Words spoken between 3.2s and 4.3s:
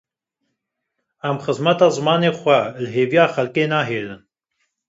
xelkê nehêlin.